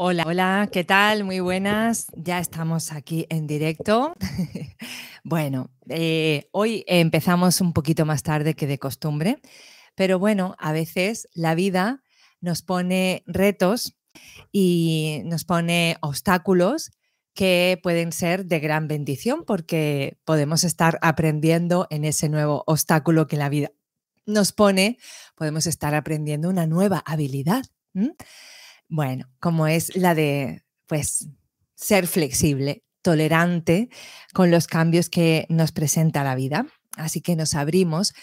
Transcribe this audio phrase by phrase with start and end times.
[0.00, 1.24] Hola, hola, ¿qué tal?
[1.24, 2.06] Muy buenas.
[2.14, 4.14] Ya estamos aquí en directo.
[5.24, 9.42] bueno, eh, hoy empezamos un poquito más tarde que de costumbre,
[9.96, 12.04] pero bueno, a veces la vida
[12.40, 13.96] nos pone retos
[14.52, 16.92] y nos pone obstáculos
[17.34, 23.36] que pueden ser de gran bendición porque podemos estar aprendiendo en ese nuevo obstáculo que
[23.36, 23.72] la vida
[24.26, 24.98] nos pone,
[25.34, 27.64] podemos estar aprendiendo una nueva habilidad.
[28.88, 31.28] Bueno, como es la de, pues,
[31.74, 33.88] ser flexible, tolerante
[34.34, 36.66] con los cambios que nos presenta la vida.
[36.96, 38.14] Así que nos abrimos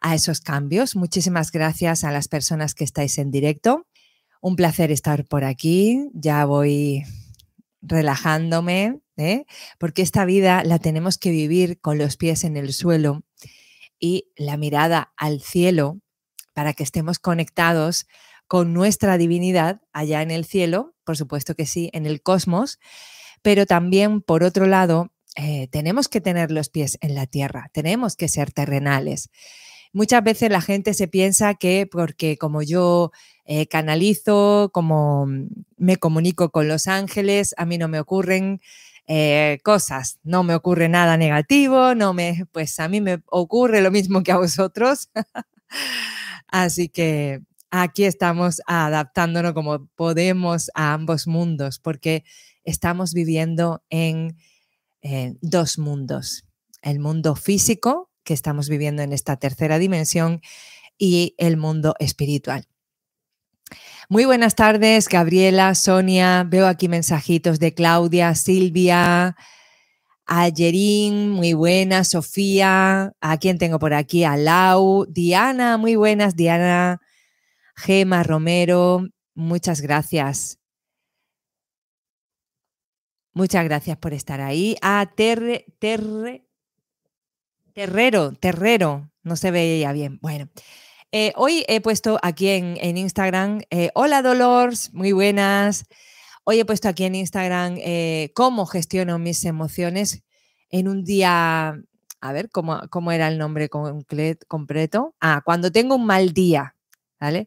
[0.00, 0.96] a esos cambios.
[0.96, 3.86] Muchísimas gracias a las personas que estáis en directo.
[4.40, 6.08] Un placer estar por aquí.
[6.12, 7.04] Ya voy
[7.80, 9.44] relajándome, ¿eh?
[9.78, 13.22] porque esta vida la tenemos que vivir con los pies en el suelo
[13.98, 16.00] y la mirada al cielo
[16.54, 18.06] para que estemos conectados
[18.46, 22.78] con nuestra divinidad allá en el cielo, por supuesto que sí, en el cosmos,
[23.42, 28.16] pero también, por otro lado, eh, tenemos que tener los pies en la tierra, tenemos
[28.16, 29.30] que ser terrenales.
[29.92, 33.12] Muchas veces la gente se piensa que porque como yo
[33.44, 35.26] eh, canalizo, como
[35.76, 38.60] me comunico con los ángeles, a mí no me ocurren
[39.06, 43.90] eh, cosas, no me ocurre nada negativo, no me, pues a mí me ocurre lo
[43.90, 45.10] mismo que a vosotros.
[46.48, 47.42] Así que
[47.82, 52.24] aquí estamos adaptándonos como podemos a ambos mundos, porque
[52.62, 54.36] estamos viviendo en
[55.40, 56.44] dos mundos.
[56.82, 60.40] El mundo físico, que estamos viviendo en esta tercera dimensión,
[60.96, 62.64] y el mundo espiritual.
[64.08, 66.44] Muy buenas tardes, Gabriela, Sonia.
[66.46, 69.34] Veo aquí mensajitos de Claudia, Silvia,
[70.26, 73.12] Ayerín, muy buenas, Sofía.
[73.20, 74.22] ¿A quién tengo por aquí?
[74.22, 77.00] A Lau, Diana, muy buenas, Diana.
[77.76, 80.58] Gema Romero, muchas gracias.
[83.32, 84.76] Muchas gracias por estar ahí.
[84.80, 86.46] Ah, Terre, Terre,
[87.74, 90.18] Terrero, Terrero, no se veía bien.
[90.22, 90.48] Bueno,
[91.10, 95.84] eh, hoy he puesto aquí en, Instagram, eh, hola Dolores, muy buenas.
[96.44, 100.22] Hoy he puesto aquí en Instagram eh, cómo gestiono mis emociones
[100.70, 101.74] en un día,
[102.20, 105.14] a ver, ¿cómo, cómo era el nombre completo?
[105.20, 106.73] Ah, cuando tengo un mal día.
[107.20, 107.46] ¿Vale?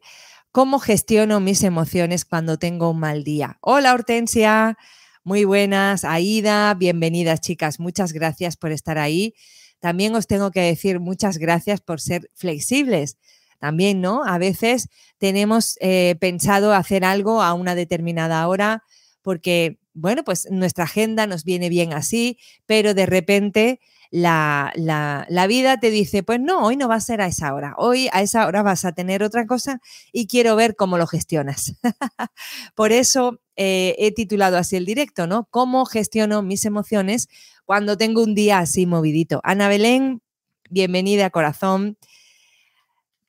[0.52, 3.58] ¿Cómo gestiono mis emociones cuando tengo un mal día?
[3.60, 4.76] Hola Hortensia,
[5.24, 6.04] muy buenas.
[6.04, 9.34] Aida, bienvenidas chicas, muchas gracias por estar ahí.
[9.80, 13.18] También os tengo que decir muchas gracias por ser flexibles.
[13.58, 14.24] También, ¿no?
[14.24, 18.84] A veces tenemos eh, pensado hacer algo a una determinada hora
[19.22, 25.78] porque, bueno, pues nuestra agenda nos viene bien así, pero de repente la, la, vida
[25.78, 28.46] te dice, pues no, hoy no va a ser a esa hora, hoy a esa
[28.46, 29.80] hora vas a tener otra cosa
[30.12, 31.74] y quiero ver cómo lo gestionas.
[32.74, 35.46] Por eso eh, he titulado así el directo, ¿no?
[35.50, 37.28] ¿Cómo gestiono mis emociones
[37.66, 39.40] cuando tengo un día así movidito?
[39.44, 40.22] Ana Belén,
[40.70, 41.98] bienvenida corazón.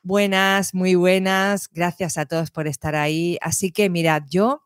[0.02, 1.68] Buenas, muy buenas.
[1.70, 3.38] Gracias a todos por estar ahí.
[3.42, 4.64] Así que mirad, yo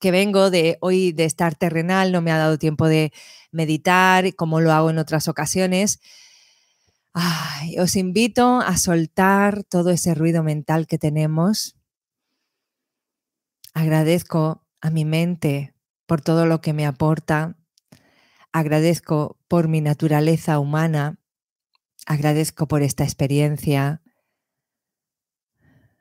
[0.00, 3.12] que vengo de hoy de estar terrenal, no me ha dado tiempo de
[3.52, 6.00] meditar como lo hago en otras ocasiones.
[7.78, 11.76] os invito a soltar todo ese ruido mental que tenemos.
[13.74, 15.74] Agradezco a mi mente
[16.06, 17.56] por todo lo que me aporta.
[18.52, 21.20] Agradezco por mi naturaleza humana.
[22.06, 24.02] Agradezco por esta experiencia.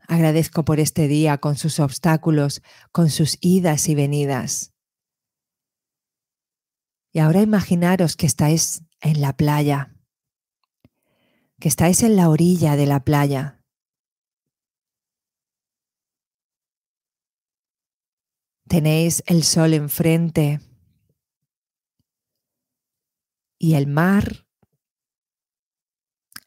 [0.07, 4.73] Agradezco por este día con sus obstáculos, con sus idas y venidas.
[7.11, 9.95] Y ahora imaginaros que estáis en la playa,
[11.59, 13.63] que estáis en la orilla de la playa.
[18.67, 20.59] Tenéis el sol enfrente
[23.57, 24.45] y el mar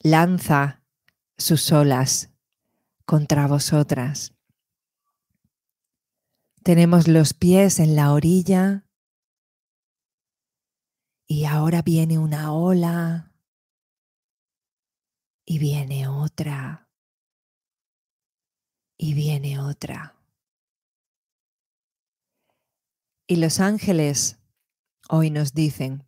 [0.00, 0.82] lanza
[1.36, 2.30] sus olas
[3.04, 4.34] contra vosotras.
[6.62, 8.86] Tenemos los pies en la orilla
[11.26, 13.32] y ahora viene una ola
[15.44, 16.88] y viene otra
[18.96, 20.14] y viene otra.
[23.26, 24.38] Y los ángeles
[25.08, 26.06] hoy nos dicen,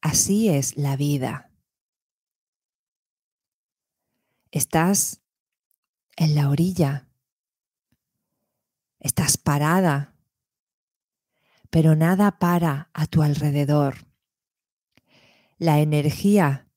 [0.00, 1.50] así es la vida.
[4.50, 5.22] Estás
[6.16, 7.06] en la orilla,
[8.98, 10.11] estás parada
[11.72, 14.06] pero nada para a tu alrededor.
[15.56, 16.68] La energía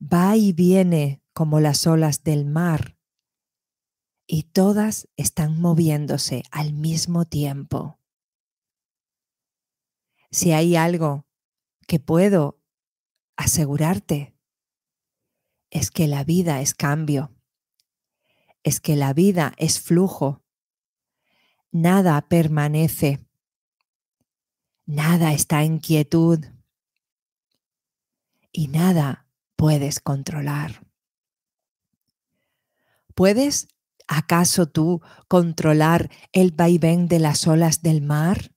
[0.00, 2.98] va y viene como las olas del mar
[4.26, 7.98] y todas están moviéndose al mismo tiempo.
[10.30, 11.26] Si hay algo
[11.88, 12.60] que puedo
[13.36, 14.36] asegurarte,
[15.70, 17.34] es que la vida es cambio,
[18.62, 20.44] es que la vida es flujo,
[21.70, 23.26] nada permanece,
[24.92, 26.44] nada está en quietud
[28.52, 30.86] y nada puedes controlar.
[33.14, 33.68] ¿Puedes
[34.06, 38.54] acaso tú controlar el vaivén de las olas del mar?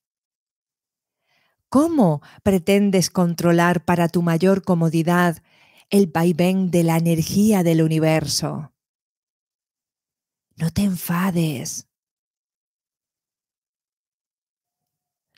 [1.69, 5.41] ¿Cómo pretendes controlar para tu mayor comodidad
[5.89, 8.73] el vaivén de la energía del universo?
[10.57, 11.87] No te enfades.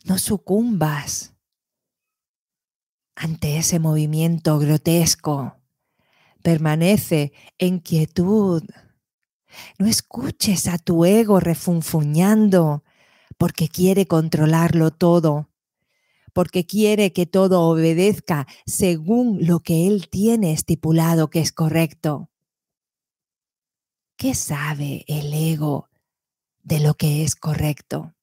[0.07, 1.35] No sucumbas
[3.13, 5.57] ante ese movimiento grotesco.
[6.41, 8.63] Permanece en quietud.
[9.77, 12.85] No escuches a tu ego refunfuñando
[13.37, 15.49] porque quiere controlarlo todo,
[16.31, 22.31] porque quiere que todo obedezca según lo que él tiene estipulado que es correcto.
[24.15, 25.89] ¿Qué sabe el ego
[26.63, 28.13] de lo que es correcto?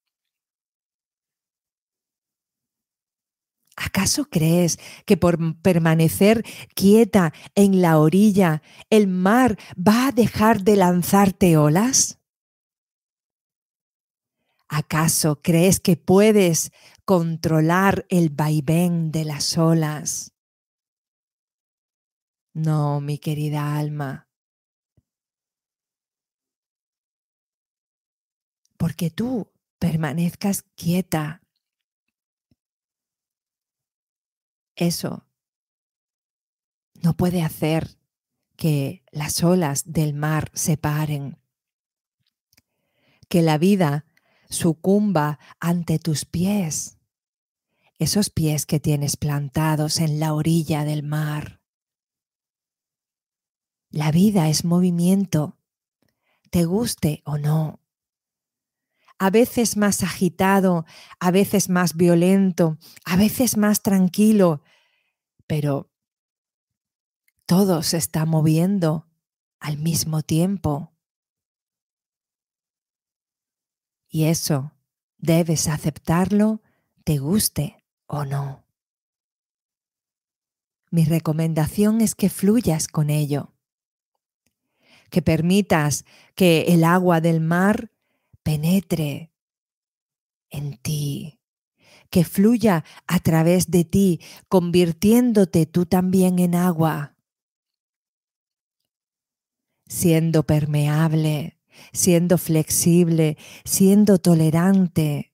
[3.77, 6.45] ¿Acaso crees que por permanecer
[6.75, 12.21] quieta en la orilla el mar va a dejar de lanzarte olas?
[14.69, 16.73] ¿Acaso crees que puedes
[17.05, 20.33] controlar el vaivén de las olas?
[22.55, 24.29] No, mi querida alma.
[28.79, 31.44] Porque tú permanezcas quieta
[34.77, 35.27] eso
[37.03, 37.99] no puede hacer
[38.57, 41.39] que las olas del mar se paren,
[43.29, 44.07] que la vida
[44.49, 46.99] sucumba ante tus pies,
[47.99, 51.61] esos pies que tienes plantados en la orilla del mar.
[53.91, 55.59] La vida es movimiento,
[56.51, 57.84] te guste o no.
[59.19, 60.85] A veces más agitado,
[61.21, 64.63] a veces más violento, a veces más tranquilo,
[65.47, 65.91] pero
[67.47, 69.07] todo se está moviendo
[69.61, 70.93] al mismo tiempo.
[74.09, 74.73] Y eso
[75.19, 76.63] debes aceptarlo,
[77.05, 78.65] te guste o no.
[80.91, 83.53] Mi recomendación es que fluyas con ello,
[85.11, 87.91] que permitas que el agua del mar
[88.45, 89.33] penetre
[90.51, 91.41] en ti,
[92.11, 97.17] que fluya a través de ti, convirtiéndote tú también en agua,
[99.87, 101.59] siendo permeable,
[101.93, 105.33] siendo flexible, siendo tolerante.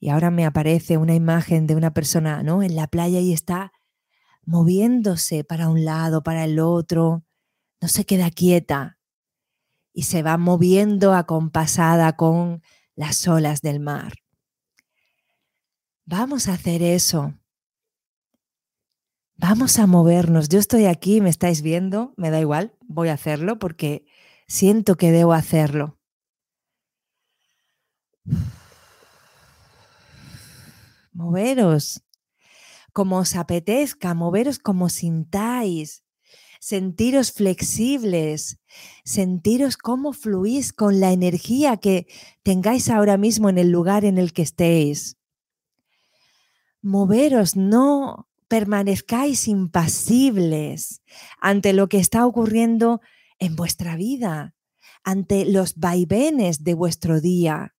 [0.00, 2.62] Y ahora me aparece una imagen de una persona, ¿no?
[2.62, 3.72] En la playa y está
[4.44, 7.24] moviéndose para un lado, para el otro,
[7.80, 8.97] no se queda quieta
[9.98, 12.62] y se va moviendo acompasada con
[12.94, 14.12] las olas del mar.
[16.04, 17.34] Vamos a hacer eso.
[19.34, 20.48] Vamos a movernos.
[20.48, 24.06] Yo estoy aquí, me estáis viendo, me da igual, voy a hacerlo porque
[24.46, 25.98] siento que debo hacerlo.
[31.10, 32.04] Moveros
[32.92, 36.04] como os apetezca, moveros como sintáis,
[36.60, 38.58] sentiros flexibles,
[39.04, 42.06] sentiros cómo fluís con la energía que
[42.42, 45.16] tengáis ahora mismo en el lugar en el que estéis.
[46.82, 51.02] Moveros, no permanezcáis impasibles
[51.40, 53.00] ante lo que está ocurriendo
[53.38, 54.54] en vuestra vida,
[55.04, 57.74] ante los vaivenes de vuestro día,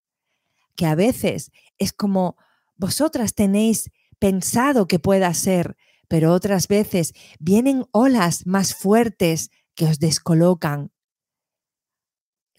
[0.76, 2.36] que a veces es como
[2.76, 5.76] vosotras tenéis pensado que pueda ser,
[6.10, 10.90] pero otras veces vienen olas más fuertes que os descolocan.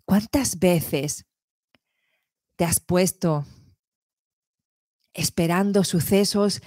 [0.05, 1.25] ¿Cuántas veces
[2.55, 3.45] te has puesto
[5.13, 6.61] esperando sucesos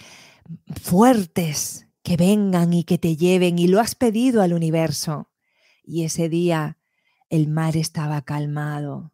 [0.79, 5.31] fuertes que vengan y que te lleven y lo has pedido al universo.
[5.83, 6.79] Y ese día
[7.31, 9.13] el mar estaba calmado.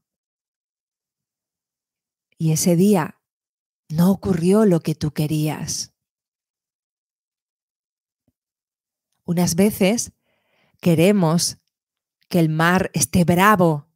[2.36, 3.20] Y ese día
[3.88, 5.94] no ocurrió lo que tú querías.
[9.24, 10.12] Unas veces
[10.80, 11.58] queremos
[12.28, 13.88] que el mar esté bravo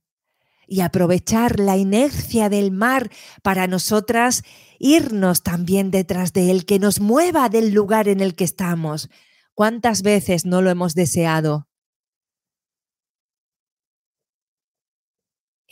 [0.66, 3.10] y aprovechar la inercia del mar
[3.42, 4.42] para nosotras
[4.78, 9.10] irnos también detrás de él, que nos mueva del lugar en el que estamos.
[9.54, 11.68] ¿Cuántas veces no lo hemos deseado?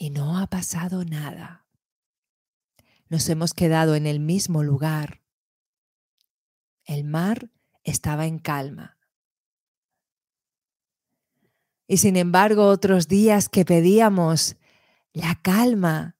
[0.02, 1.64] y no ha pasado nada.
[3.08, 5.22] Nos hemos quedado en el mismo lugar.
[6.84, 7.52] El mar
[7.84, 8.98] estaba en calma.
[11.92, 14.56] Y sin embargo, otros días que pedíamos
[15.12, 16.16] la calma,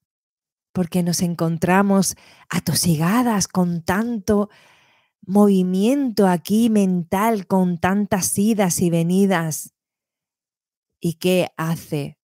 [0.71, 2.15] porque nos encontramos
[2.47, 4.51] atosigadas con tanto
[5.21, 9.73] movimiento aquí mental, con tantas idas y venidas.
[10.99, 12.19] ¿Y qué hace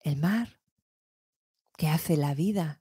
[0.00, 0.62] el mar?
[1.76, 2.80] ¿Qué hace la vida?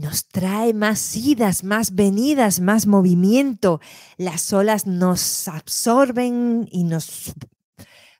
[0.00, 3.82] Nos trae más idas, más venidas, más movimiento.
[4.16, 7.34] Las olas nos absorben y nos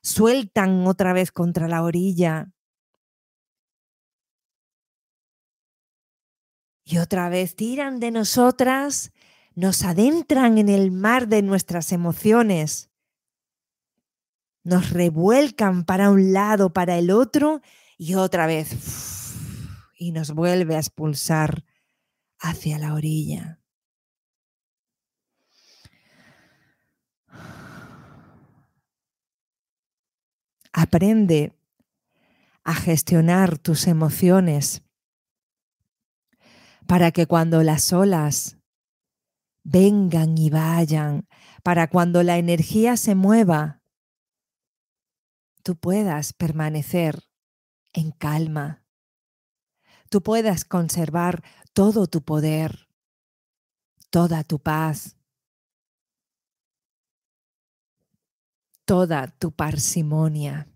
[0.03, 2.51] sueltan otra vez contra la orilla.
[6.83, 9.11] Y otra vez tiran de nosotras,
[9.55, 12.91] nos adentran en el mar de nuestras emociones,
[14.63, 17.61] nos revuelcan para un lado, para el otro,
[17.97, 19.33] y otra vez,
[19.97, 21.63] y nos vuelve a expulsar
[22.41, 23.59] hacia la orilla.
[30.73, 31.53] Aprende
[32.63, 34.83] a gestionar tus emociones
[36.87, 38.57] para que cuando las olas
[39.63, 41.27] vengan y vayan,
[41.63, 43.81] para cuando la energía se mueva,
[45.63, 47.23] tú puedas permanecer
[47.93, 48.83] en calma,
[50.09, 51.43] tú puedas conservar
[51.73, 52.87] todo tu poder,
[54.09, 55.15] toda tu paz,
[58.85, 60.67] toda tu parsimonia.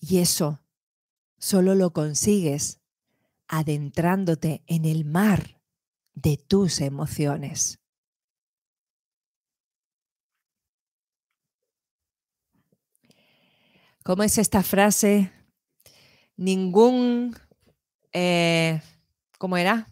[0.00, 0.60] Y eso
[1.38, 2.80] solo lo consigues
[3.48, 5.60] adentrándote en el mar
[6.14, 7.78] de tus emociones.
[14.02, 15.32] ¿Cómo es esta frase?
[16.36, 17.36] Ningún,
[18.12, 18.82] eh,
[19.38, 19.86] ¿cómo era?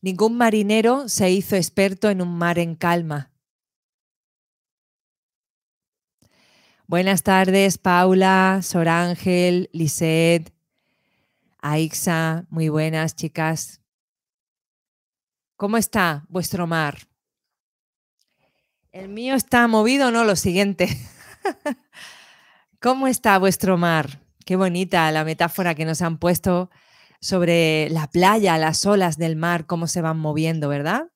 [0.00, 3.32] Ningún marinero se hizo experto en un mar en calma.
[6.86, 10.54] Buenas tardes, Paula, Sor Ángel, Lisette,
[11.60, 13.82] Aixa, muy buenas, chicas.
[15.56, 17.08] ¿Cómo está vuestro mar?
[18.92, 20.88] El mío está movido, no, lo siguiente.
[22.80, 24.20] ¿Cómo está vuestro mar?
[24.48, 26.70] Qué bonita la metáfora que nos han puesto
[27.20, 31.10] sobre la playa, las olas del mar, cómo se van moviendo, ¿verdad?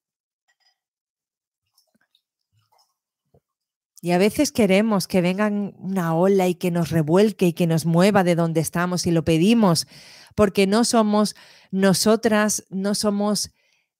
[4.03, 7.87] Y a veces queremos que vengan una ola y que nos revuelque y que nos
[7.87, 9.87] mueva de donde estamos y lo pedimos,
[10.35, 11.35] porque no somos
[11.71, 13.51] nosotras, no somos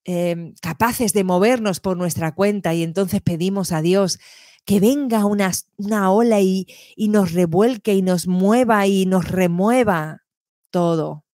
[0.03, 4.19] em, capaces de movernos por nuestra cuenta y entonces pedimos a Dios
[4.65, 10.23] que venga una, una ola y, y nos revuelque y nos mueva y nos remueva
[10.71, 11.25] todo.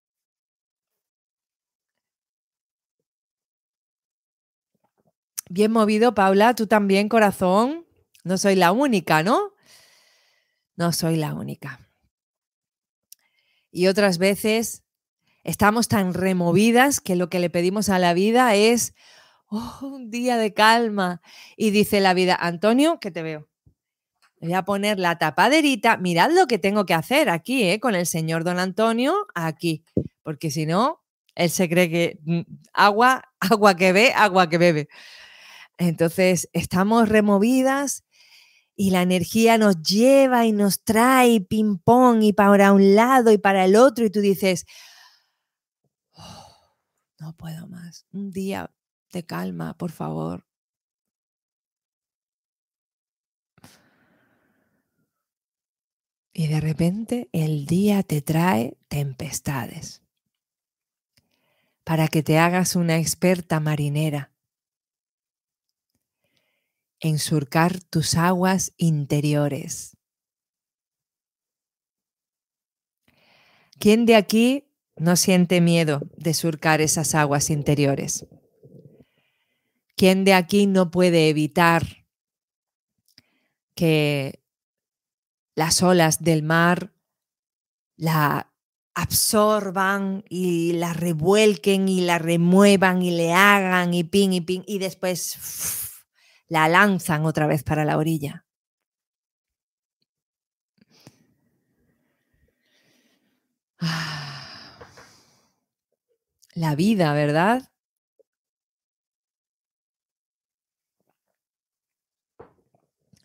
[5.49, 7.87] Bien movido, Paula, tú también, corazón.
[8.23, 9.53] No soy la única, ¿no?
[10.75, 11.89] No soy la única.
[13.71, 14.83] Y otras veces
[15.43, 18.93] estamos tan removidas que lo que le pedimos a la vida es
[19.81, 21.21] un día de calma.
[21.57, 23.47] Y dice la vida, Antonio, que te veo.
[24.41, 25.97] Voy a poner la tapaderita.
[25.97, 27.79] Mirad lo que tengo que hacer aquí, ¿eh?
[27.79, 29.83] con el señor don Antonio, aquí.
[30.23, 31.03] Porque si no,
[31.35, 32.41] él se cree que mm,
[32.73, 34.87] agua, agua que ve, agua que bebe.
[35.77, 38.03] Entonces, estamos removidas
[38.75, 43.65] y la energía nos lleva y nos trae ping-pong y para un lado y para
[43.65, 44.65] el otro y tú dices,
[46.13, 46.75] oh,
[47.19, 48.71] no puedo más, un día
[49.11, 50.45] de calma, por favor.
[56.33, 60.01] Y de repente el día te trae tempestades
[61.83, 64.31] para que te hagas una experta marinera
[66.99, 69.97] en surcar tus aguas interiores.
[73.79, 74.65] ¿Quién de aquí
[74.97, 78.27] no siente miedo de surcar esas aguas interiores?
[79.99, 82.05] ¿Quién de aquí no puede evitar
[83.75, 84.41] que
[85.55, 86.93] las olas del mar
[87.97, 88.49] la
[88.95, 94.79] absorban y la revuelquen y la remuevan y le hagan y pin y pin y
[94.79, 95.35] después
[96.47, 98.45] la lanzan otra vez para la orilla.
[106.55, 107.69] La vida, ¿verdad?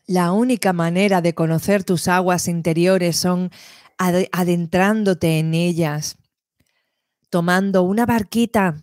[0.07, 3.51] La única manera de conocer tus aguas interiores son
[3.97, 6.19] adentrándote en ellas,
[7.31, 8.77] tomando una barquita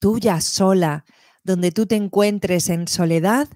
[0.00, 1.04] tuya sola,
[1.44, 3.48] donde tú te encuentres en soledad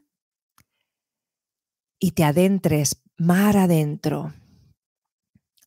[1.99, 4.33] y te adentres mar adentro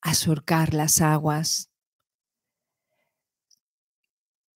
[0.02, 1.70] a surcar las aguas.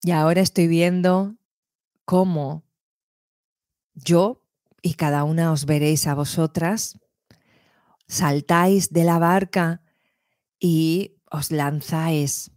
[0.01, 1.35] Y ahora estoy viendo
[2.05, 2.63] cómo
[3.93, 4.46] yo
[4.81, 6.99] y cada una os veréis a vosotras,
[8.07, 9.81] saltáis de la barca
[10.59, 12.51] y os lanzáis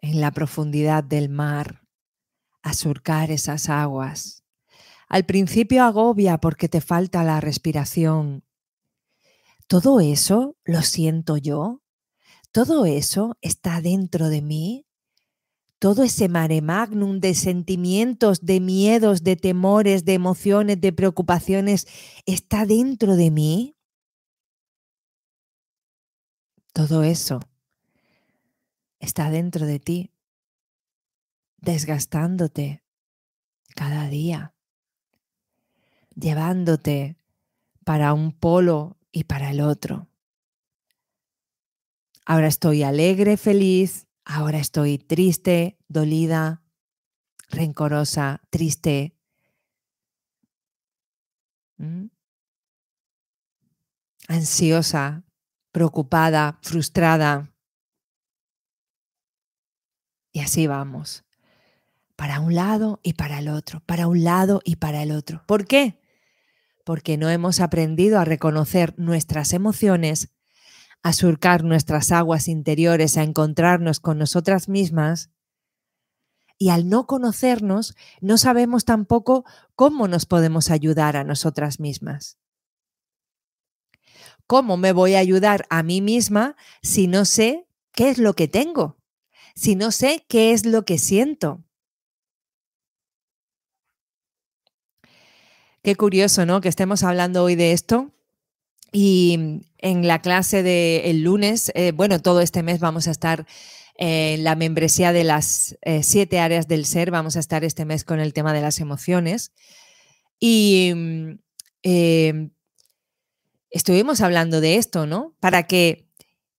[0.00, 1.82] en la profundidad del mar
[2.62, 4.44] a surcar esas aguas.
[5.08, 8.44] Al principio agobia porque te falta la respiración.
[9.66, 11.82] Todo eso lo siento yo.
[12.52, 14.87] Todo eso está dentro de mí.
[15.78, 21.86] Todo ese mare magnum de sentimientos, de miedos, de temores, de emociones, de preocupaciones,
[22.26, 23.76] está dentro de mí.
[26.72, 27.40] Todo eso
[28.98, 30.10] está dentro de ti,
[31.58, 32.82] desgastándote
[33.76, 34.54] cada día,
[36.16, 37.16] llevándote
[37.84, 40.08] para un polo y para el otro.
[42.26, 46.62] Ahora estoy alegre, feliz, ahora estoy triste, dolida,
[47.48, 49.16] rencorosa, triste.
[54.28, 55.24] Ansiosa,
[55.72, 57.54] preocupada, frustrada.
[60.32, 61.24] Y así vamos.
[62.14, 65.42] Para un lado y para el otro, para un lado y para el otro.
[65.46, 66.00] ¿Por qué?
[66.84, 70.34] Porque no hemos aprendido a reconocer nuestras emociones,
[71.02, 75.30] a surcar nuestras aguas interiores, a encontrarnos con nosotras mismas.
[76.58, 82.38] Y al no conocernos, no sabemos tampoco cómo nos podemos ayudar a nosotras mismas.
[84.46, 88.48] ¿Cómo me voy a ayudar a mí misma si no sé qué es lo que
[88.48, 88.98] tengo?
[89.58, 91.64] si no sé qué es lo que siento?
[95.82, 96.60] Qué curioso, ¿no?
[96.60, 98.12] Que estemos hablando hoy de esto.
[98.92, 103.46] Y en la clase del lunes, eh, bueno, todo este mes vamos a estar
[103.96, 107.10] en la membresía de las eh, siete áreas del ser.
[107.10, 109.52] Vamos a estar este mes con el tema de las emociones.
[110.40, 111.38] Y mm,
[113.70, 115.34] estuvimos hablando de esto, ¿no?
[115.40, 116.08] Para que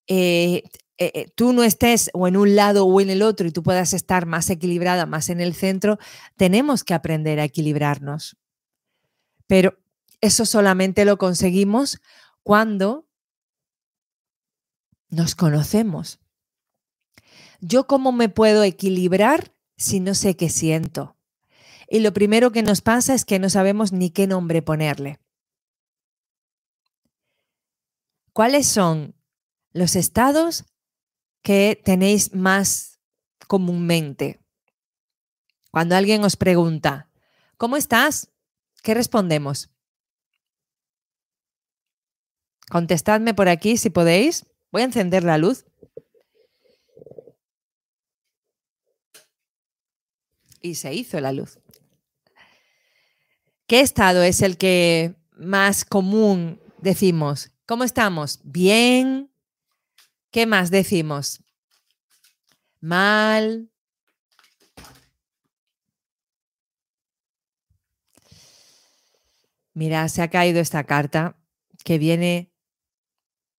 [0.06, 0.64] eh,
[0.98, 3.62] eh, eh, tú no estés o en un lado o en el otro y tú
[3.62, 5.98] puedas estar más equilibrada, más en el centro,
[6.36, 8.36] tenemos que aprender a equilibrarnos.
[9.46, 9.78] Pero
[10.20, 12.00] eso solamente lo conseguimos
[12.42, 13.08] cuando
[15.08, 16.20] nos conocemos.
[17.60, 21.16] ¿Yo cómo me puedo equilibrar si no sé qué siento?
[21.88, 25.20] Y lo primero que nos pasa es que no sabemos ni qué nombre ponerle.
[28.32, 29.16] ¿Cuáles son
[29.72, 30.64] los estados
[31.42, 33.00] que tenéis más
[33.48, 34.40] comúnmente?
[35.70, 37.10] Cuando alguien os pregunta,
[37.56, 38.30] ¿cómo estás?
[38.82, 39.69] ¿Qué respondemos?
[42.70, 44.46] Contestadme por aquí si podéis.
[44.72, 45.66] Voy a encender la luz.
[50.62, 51.58] Y se hizo la luz.
[53.66, 57.50] ¿Qué estado es el que más común decimos?
[57.66, 58.40] ¿Cómo estamos?
[58.42, 59.30] Bien,
[60.30, 61.42] ¿Qué más decimos?
[62.80, 63.68] Mal.
[69.74, 71.36] Mira, se ha caído esta carta
[71.84, 72.49] que viene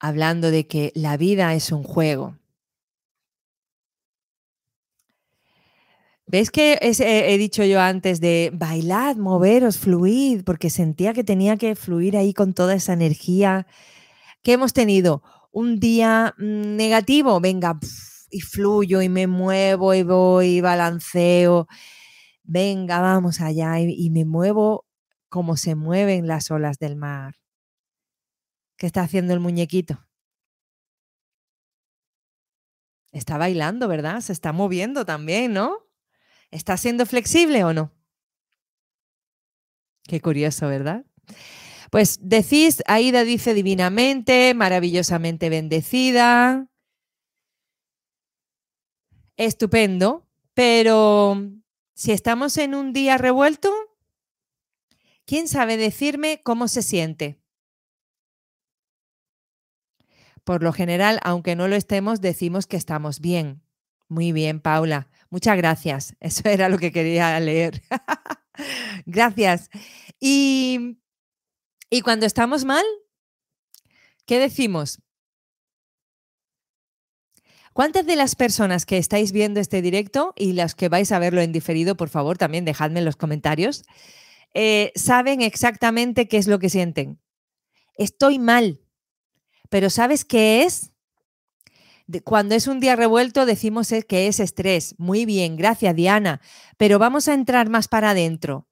[0.02, 2.36] hablando de que la vida es un juego.
[6.26, 10.44] ¿Ves que he dicho yo antes de bailad, moveros, fluid?
[10.44, 13.68] Porque sentía que tenía que fluir ahí con toda esa energía
[14.42, 17.78] que hemos tenido un día mm, negativo, venga,
[18.32, 21.68] y fluyo y me muevo y voy balanceo.
[22.44, 24.86] Venga, vamos allá y, me muevo
[25.30, 27.41] como se mueven las olas del mar.
[28.82, 30.04] ¿Qué está haciendo el muñequito?
[33.12, 34.22] Está bailando, ¿verdad?
[34.22, 35.88] Se está moviendo también, ¿no?
[36.50, 37.94] ¿Está siendo flexible o no?
[40.06, 41.06] Qué curioso, ¿verdad?
[41.92, 46.68] Pues decís, Aida dice divinamente, maravillosamente bendecida.
[49.38, 51.52] Estupendo, pero
[51.94, 53.72] si estamos en un día revuelto,
[55.26, 57.41] ¿quién sabe decirme cómo se siente?
[60.44, 63.62] Por lo general, aunque no lo estemos, decimos que estamos bien.
[64.08, 65.08] Muy bien, Paula.
[65.30, 66.16] Muchas gracias.
[66.20, 67.82] Eso era lo que quería leer.
[69.06, 69.70] gracias.
[70.20, 70.98] Y
[71.94, 72.86] Y cuando estamos mal,
[74.26, 75.02] ¿qué decimos?
[77.74, 81.42] ¿Cuántas de las personas que estáis viendo este directo y las que vais a verlo
[81.42, 83.84] en diferido, por favor, también dejadme en los comentarios,
[84.54, 87.20] eh, saben exactamente qué es lo que sienten?
[87.98, 88.82] Estoy mal,
[89.72, 90.92] pero ¿sabes qué es?
[92.24, 94.94] Cuando es un día revuelto decimos que es estrés.
[95.00, 96.42] Muy bien, gracias Diana,
[96.78, 98.68] pero vamos a entrar más para adentro.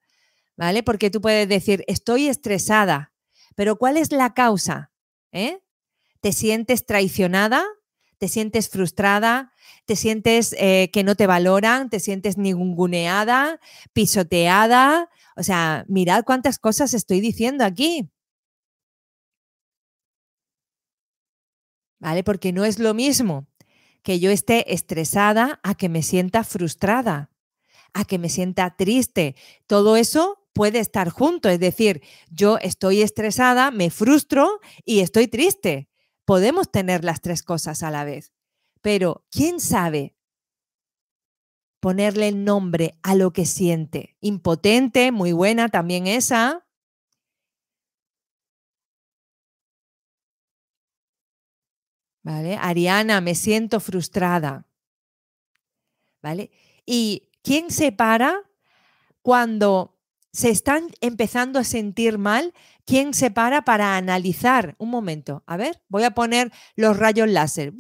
[0.60, 0.84] ¿vale?
[0.84, 3.14] Porque tú puedes decir, estoy estresada,
[3.56, 4.92] pero ¿cuál es la causa?
[5.32, 5.62] ¿Eh?
[6.20, 7.64] ¿Te sientes traicionada?
[8.18, 9.54] ¿Te sientes frustrada?
[9.86, 11.90] ¿Te sientes eh, que no te valoran?
[11.90, 13.62] ¿Te sientes ninguneada?
[13.94, 15.10] ¿Pisoteada?
[15.38, 18.12] O sea, mirad cuántas cosas estoy diciendo aquí.
[22.00, 22.24] ¿Vale?
[22.24, 23.48] Porque no es lo mismo
[24.04, 27.32] que yo esté estresada a que me sienta frustrada,
[27.94, 29.36] a que me sienta triste.
[29.68, 31.50] Todo eso puede estar junto.
[31.50, 35.90] Es decir, yo estoy estresada, me frustro y estoy triste.
[36.26, 38.34] Podemos tener las tres cosas a la vez.
[38.82, 40.16] Pero, ¿quién sabe
[41.82, 44.16] ponerle nombre a lo que siente?
[44.22, 46.66] Impotente, muy buena también esa.
[52.30, 52.60] ¿Vale?
[52.62, 54.68] Ariana, me siento frustrada.
[56.22, 56.52] ¿Vale?
[56.86, 58.44] ¿Y quién se para
[59.24, 59.98] cuando
[60.32, 62.54] se están empezando a sentir mal,
[62.86, 64.76] ¿quién se para para analizar?
[64.78, 67.74] Un momento, a ver, voy a poner los rayos láser.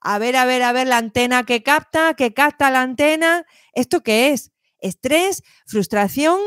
[0.00, 3.44] a ver, a ver, a ver, la antena que capta, que capta la antena.
[3.72, 4.52] ¿Esto qué es?
[4.78, 5.42] ¿Estrés?
[5.66, 6.38] ¿Frustración?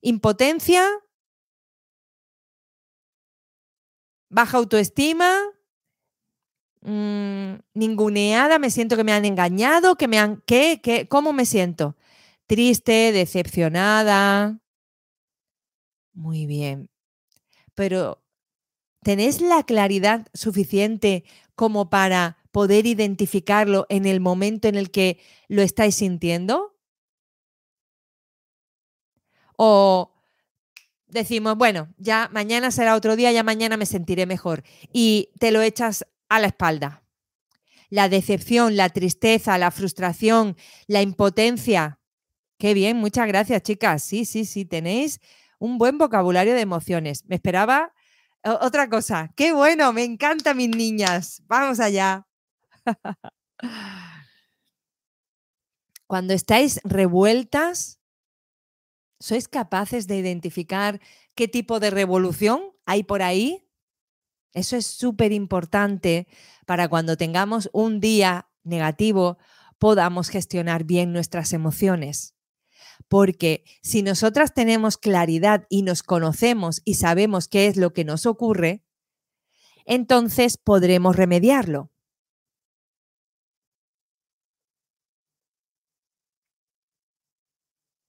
[0.00, 0.88] ¿Impotencia?
[4.30, 5.38] ¿Baja autoestima?
[6.82, 10.80] Mm, ninguneada, me siento que me han engañado, que me han, ¿qué?
[10.82, 11.08] ¿Qué?
[11.08, 11.96] ¿Cómo me siento?
[12.46, 14.58] triste, decepcionada.
[16.14, 16.88] Muy bien.
[17.74, 18.22] Pero,
[19.02, 25.62] ¿tenéis la claridad suficiente como para poder identificarlo en el momento en el que lo
[25.62, 26.76] estáis sintiendo?
[29.58, 30.12] O
[31.20, 35.62] decimos, bueno, ya mañana será otro día, ya mañana me sentiré mejor y te lo
[35.62, 37.02] echas a la espalda.
[37.88, 41.98] La decepción, la tristeza, la frustración, la impotencia,
[42.58, 44.02] Qué bien, muchas gracias, chicas.
[44.02, 45.20] Sí, sí, sí, tenéis
[45.58, 47.24] un buen vocabulario de emociones.
[47.26, 47.92] Me esperaba
[48.42, 49.30] otra cosa.
[49.36, 51.42] Qué bueno, me encanta mis niñas.
[51.46, 52.26] Vamos allá.
[56.06, 57.95] Cuando estáis revueltas,
[59.18, 61.00] ¿sois capaces de identificar
[61.34, 63.68] qué tipo de revolución hay por ahí?
[64.52, 66.26] Eso es súper importante
[66.66, 69.38] para cuando tengamos un día negativo,
[69.78, 72.34] podamos gestionar bien nuestras emociones.
[73.08, 78.26] Porque si nosotras tenemos claridad y nos conocemos y sabemos qué es lo que nos
[78.26, 78.82] ocurre,
[79.84, 81.92] entonces podremos remediarlo.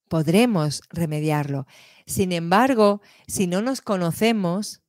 [0.07, 1.67] Podremos remediarlo.
[2.05, 4.81] Sin embargo, si no nos conocemos,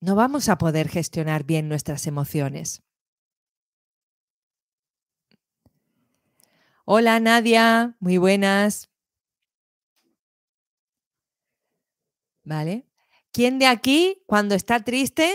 [0.00, 2.82] no vamos a poder gestionar bien nuestras emociones.
[6.86, 8.88] Hola Nadia, muy buenas.
[12.44, 12.86] ¿Vale?
[13.32, 15.34] ¿Quién de aquí, cuando está triste,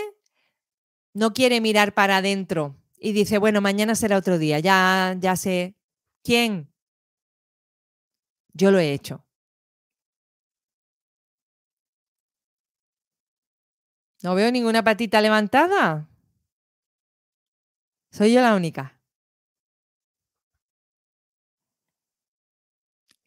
[1.14, 5.76] no quiere mirar para adentro y dice, bueno, mañana será otro día, ya, ya sé.
[6.24, 6.72] ¿Quién?
[8.54, 9.26] Yo lo he hecho.
[14.22, 16.08] No veo ninguna patita levantada.
[18.12, 19.00] Soy yo la única.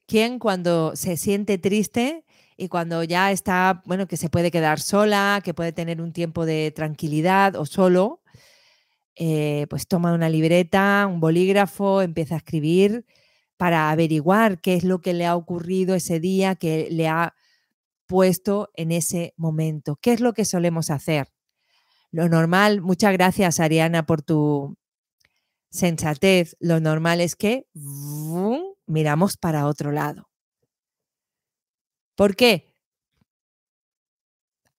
[0.07, 2.25] ¿Quién cuando se siente triste
[2.57, 6.47] y cuando ya está, bueno, que se puede quedar sola, que puede tener un tiempo
[6.47, 8.23] de tranquilidad o solo,
[9.17, 13.07] eh, pues toma una libreta, un bolígrafo, empieza a escribir
[13.57, 17.35] para averiguar qué es lo que le ha ocurrido ese día, que le ha
[18.07, 19.97] puesto en ese momento.
[20.01, 21.29] ¿Qué es lo que solemos hacer?
[22.11, 24.77] Lo normal, muchas gracias Ariana por tu
[25.71, 27.67] sensatez, lo normal es que
[28.87, 30.29] miramos para otro lado.
[32.17, 32.73] ¿Por qué?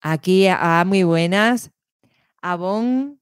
[0.01, 1.71] Aquí, ah, muy buenas.
[2.41, 3.19] Abón.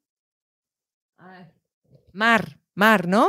[2.13, 3.27] Mar, Mar, ¿no?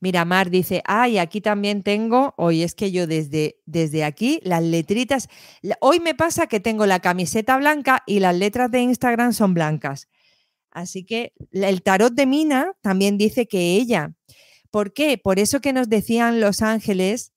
[0.00, 4.62] Mira, Mar dice, ay, aquí también tengo, hoy es que yo desde, desde aquí, las
[4.62, 5.28] letritas,
[5.80, 10.08] hoy me pasa que tengo la camiseta blanca y las letras de Instagram son blancas.
[10.70, 14.16] Así que el tarot de Mina también dice que ella
[14.76, 15.16] ¿Por qué?
[15.16, 17.32] Por eso que nos decían los ángeles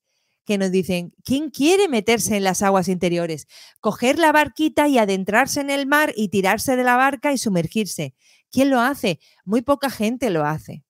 [0.46, 3.48] que nos dicen, ¿quién quiere meterse en las aguas interiores?
[3.80, 8.14] Coger la barquita y adentrarse en el mar y tirarse de la barca y sumergirse.
[8.52, 9.20] ¿Quién lo hace?
[9.46, 10.84] Muy poca gente lo hace.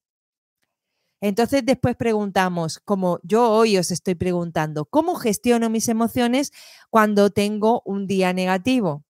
[1.21, 6.51] Entonces después preguntamos, como yo hoy os estoy preguntando, ¿cómo gestiono mis emociones
[6.89, 9.03] cuando tengo un día negativo?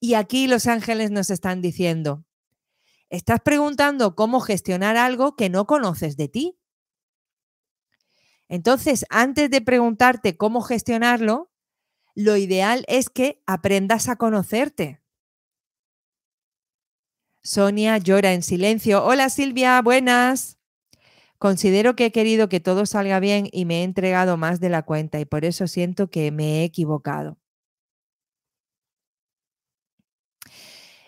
[0.00, 2.24] Y aquí los ángeles nos están diciendo,
[3.10, 6.58] estás preguntando cómo gestionar algo que no conoces de ti.
[8.48, 11.50] Entonces, antes de preguntarte cómo gestionarlo,
[12.14, 15.02] lo ideal es que aprendas a conocerte.
[17.48, 19.02] Sonia llora en silencio.
[19.02, 20.58] Hola Silvia, buenas.
[21.38, 24.82] Considero que he querido que todo salga bien y me he entregado más de la
[24.82, 27.38] cuenta y por eso siento que me he equivocado.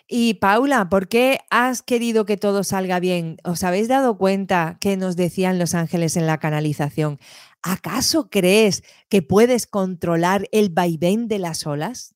[0.07, 3.37] Y Paula, ¿por qué has querido que todo salga bien?
[3.43, 7.19] ¿Os habéis dado cuenta que nos decían los ángeles en la canalización?
[7.61, 12.15] ¿Acaso crees que puedes controlar el vaivén de las olas?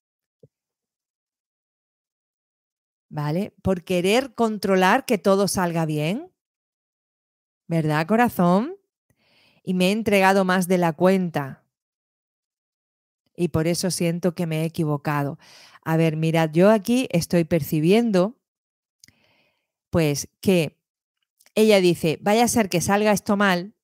[3.10, 3.54] ¿Vale?
[3.62, 6.32] Por querer controlar que todo salga bien.
[7.68, 8.76] ¿Verdad, corazón?
[9.64, 11.64] Y me he entregado más de la cuenta.
[13.36, 15.38] Y por eso siento que me he equivocado.
[15.84, 18.38] A ver, mirad, yo aquí estoy percibiendo,
[19.90, 20.80] pues, que
[21.54, 23.76] ella dice, vaya a ser que salga esto mal.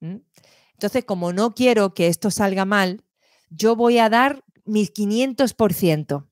[0.00, 3.04] Entonces, como no quiero que esto salga mal,
[3.50, 6.28] yo voy a dar mis 500%.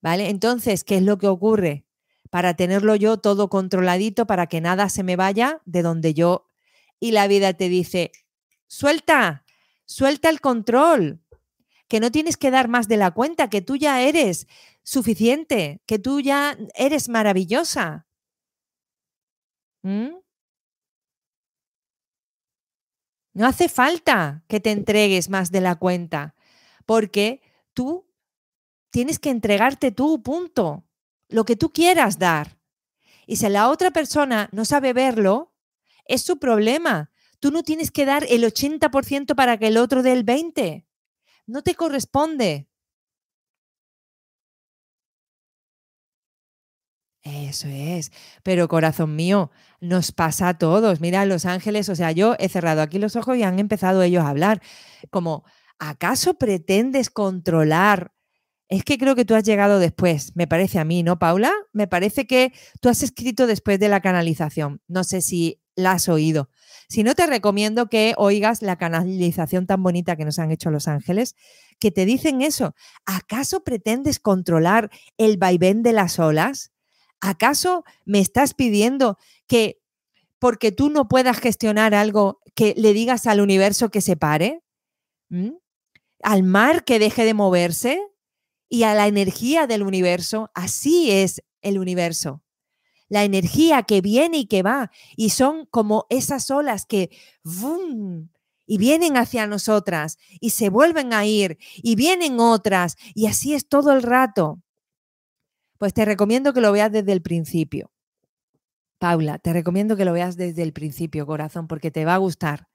[0.00, 0.28] ¿Vale?
[0.30, 1.84] Entonces, ¿qué es lo que ocurre?
[2.30, 6.46] Para tenerlo yo todo controladito, para que nada se me vaya de donde yo...
[7.00, 8.10] Y la vida te dice,
[8.66, 9.44] suelta,
[9.84, 11.22] suelta el control,
[11.86, 14.48] que no tienes que dar más de la cuenta, que tú ya eres
[14.82, 18.08] suficiente, que tú ya eres maravillosa.
[19.82, 20.16] ¿Mm?
[23.32, 26.34] No hace falta que te entregues más de la cuenta,
[26.86, 27.40] porque
[27.72, 28.07] tú
[28.90, 30.84] tienes que entregarte tú, punto.
[31.28, 32.58] Lo que tú quieras dar.
[33.26, 35.54] Y si la otra persona no sabe verlo,
[36.06, 37.10] es su problema.
[37.40, 40.88] Tú no tienes que dar el 80% para que el otro dé el 20%
[41.48, 42.68] no te corresponde.
[47.22, 48.12] Eso es.
[48.42, 51.00] Pero corazón mío, nos pasa a todos.
[51.00, 54.24] Mira, Los Ángeles, o sea, yo he cerrado aquí los ojos y han empezado ellos
[54.24, 54.62] a hablar.
[55.10, 55.44] Como,
[55.78, 58.12] ¿acaso pretendes controlar?
[58.68, 61.52] Es que creo que tú has llegado después, me parece a mí, ¿no, Paula?
[61.72, 64.82] Me parece que tú has escrito después de la canalización.
[64.88, 66.50] No sé si la has oído.
[66.88, 70.88] Si no, te recomiendo que oigas la canalización tan bonita que nos han hecho los
[70.88, 71.34] ángeles,
[71.78, 72.74] que te dicen eso.
[73.06, 76.72] ¿Acaso pretendes controlar el vaivén de las olas?
[77.20, 79.80] ¿Acaso me estás pidiendo que
[80.38, 84.62] porque tú no puedas gestionar algo, que le digas al universo que se pare?
[85.28, 85.52] ¿Mm?
[86.22, 88.00] ¿Al mar que deje de moverse?
[88.68, 90.50] Y a la energía del universo.
[90.54, 92.42] Así es el universo
[93.08, 97.10] la energía que viene y que va, y son como esas olas que
[98.66, 103.66] y vienen hacia nosotras y se vuelven a ir y vienen otras y así es
[103.66, 104.62] todo el rato.
[105.78, 107.90] Pues te recomiendo que lo veas desde el principio.
[108.98, 112.68] Paula, te recomiendo que lo veas desde el principio, corazón, porque te va a gustar.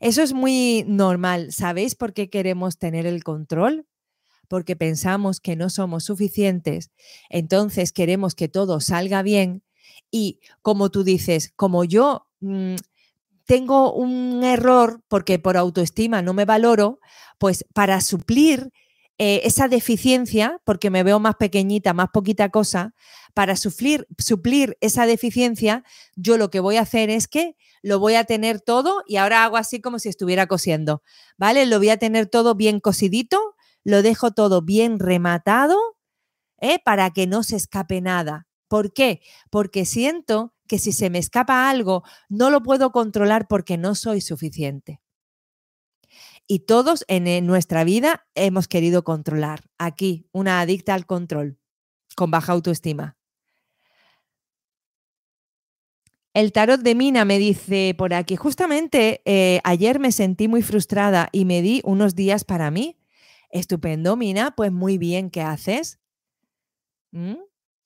[0.00, 1.52] Eso es muy normal.
[1.52, 3.86] ¿Sabéis por qué queremos tener el control?
[4.48, 6.90] Porque pensamos que no somos suficientes,
[7.30, 9.62] entonces queremos que todo salga bien
[10.10, 12.76] y como tú dices, como yo mm,
[13.44, 17.00] tengo un error porque por autoestima no me valoro,
[17.38, 18.70] pues para suplir
[19.18, 22.94] eh, esa deficiencia, porque me veo más pequeñita, más poquita cosa,
[23.34, 25.84] para suplir, suplir esa deficiencia,
[26.16, 29.44] yo lo que voy a hacer es que lo voy a tener todo y ahora
[29.44, 31.02] hago así como si estuviera cosiendo,
[31.36, 31.66] ¿vale?
[31.66, 35.78] Lo voy a tener todo bien cosidito lo dejo todo bien rematado
[36.60, 36.78] ¿eh?
[36.84, 38.46] para que no se escape nada.
[38.68, 39.20] ¿Por qué?
[39.50, 44.20] Porque siento que si se me escapa algo, no lo puedo controlar porque no soy
[44.20, 45.02] suficiente.
[46.46, 49.64] Y todos en nuestra vida hemos querido controlar.
[49.78, 51.58] Aquí, una adicta al control,
[52.16, 53.16] con baja autoestima.
[56.34, 61.28] El tarot de Mina me dice por aquí, justamente eh, ayer me sentí muy frustrada
[61.30, 63.01] y me di unos días para mí
[63.52, 66.00] Estupendo, Mina, pues muy bien, ¿qué haces?
[67.12, 67.34] ¿Mm?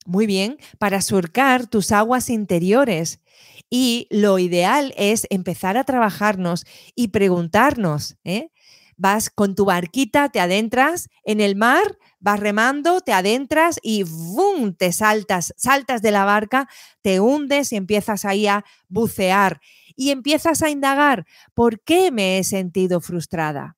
[0.06, 3.20] Muy bien, para surcar tus aguas interiores.
[3.68, 8.50] Y lo ideal es empezar a trabajarnos y preguntarnos, ¿eh?
[8.98, 14.72] Vas con tu barquita, te adentras en el mar, vas remando, te adentras y ¡bum!
[14.74, 16.66] te saltas, saltas de la barca,
[17.02, 19.60] te hundes y empiezas ahí a bucear
[19.96, 23.75] y empiezas a indagar, ¿por qué me he sentido frustrada?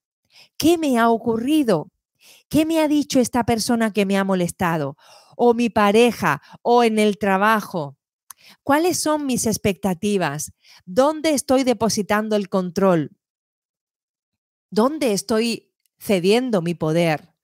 [0.56, 1.90] ¿Qué me ha ocurrido?
[2.48, 4.96] ¿Qué me ha dicho esta persona que me ha molestado?
[5.36, 7.96] O mi pareja, o en el trabajo.
[8.62, 10.52] ¿Cuáles son mis expectativas?
[10.84, 13.10] ¿Dónde estoy depositando el control?
[14.70, 17.34] ¿Dónde estoy cediendo mi poder?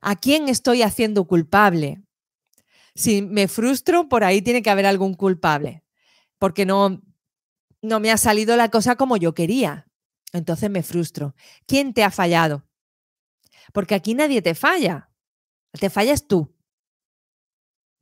[0.00, 2.02] ¿A quién estoy haciendo culpable?
[2.94, 5.84] Si me frustro, por ahí tiene que haber algún culpable,
[6.38, 7.02] porque no,
[7.82, 9.87] no me ha salido la cosa como yo quería.
[10.32, 11.34] Entonces me frustro.
[11.66, 12.66] ¿Quién te ha fallado?
[13.72, 15.10] Porque aquí nadie te falla.
[15.72, 16.54] Te fallas tú.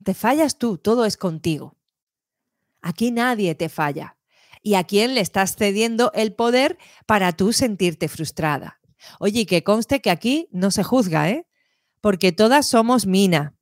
[0.03, 1.77] Te fallas tú, todo es contigo.
[2.81, 4.19] Aquí nadie te falla.
[4.63, 8.81] ¿Y a quién le estás cediendo el poder para tú sentirte frustrada?
[9.21, 11.47] Oye, que conste que aquí no se juzga, ¿eh?
[12.01, 13.57] Porque todas somos Mina.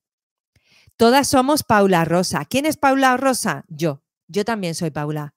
[0.96, 2.44] Todas somos Paula Rosa.
[2.44, 3.64] ¿Quién es Paula Rosa?
[3.68, 4.02] Yo.
[4.28, 5.33] Yo también soy Paula.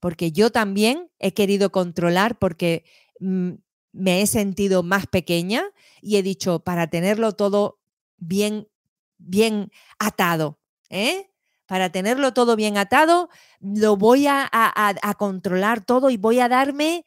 [0.00, 2.84] Porque yo también he querido controlar porque
[3.20, 3.52] mm,
[3.92, 5.64] me he sentido más pequeña
[6.00, 7.78] y he dicho, para tenerlo todo
[8.18, 8.68] bien,
[9.18, 10.58] bien atado,
[10.88, 11.30] ¿eh?
[11.66, 13.28] Para tenerlo todo bien atado,
[13.60, 17.04] lo voy a, a controlar todo y voy a darme